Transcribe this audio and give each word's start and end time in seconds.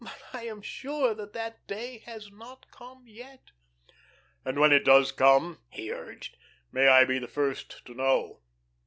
But 0.03 0.19
I 0.33 0.47
am 0.47 0.63
sure 0.63 1.13
that 1.13 1.33
that 1.33 1.67
day 1.67 1.99
has 2.07 2.31
not 2.31 2.71
come 2.71 3.07
yet." 3.07 3.51
"And 4.43 4.57
when 4.57 4.71
it 4.73 4.83
does 4.83 5.11
come," 5.11 5.59
he 5.69 5.93
urged, 5.93 6.37
"may 6.71 6.87
I 6.87 7.05
be 7.05 7.19
the 7.19 7.27
first 7.27 7.85
to 7.85 7.93
know?" 7.93 8.41